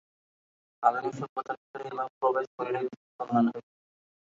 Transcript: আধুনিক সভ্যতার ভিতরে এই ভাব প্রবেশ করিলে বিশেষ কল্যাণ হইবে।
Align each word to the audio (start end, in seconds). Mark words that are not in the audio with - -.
আধুনিক 0.83 1.13
সভ্যতার 1.19 1.57
ভিতরে 1.61 1.83
এই 1.87 1.95
ভাব 1.97 2.09
প্রবেশ 2.19 2.47
করিলে 2.57 2.79
বিশেষ 2.85 3.09
কল্যাণ 3.17 3.45
হইবে। 3.47 3.69